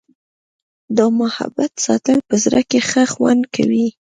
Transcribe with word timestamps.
د 0.97 0.99
محبت 1.19 1.71
ساتل 1.85 2.17
په 2.29 2.35
زړه 2.43 2.61
کي 2.69 2.79
ښه 2.89 3.03
خوند 3.13 3.43
کوي. 3.55 3.87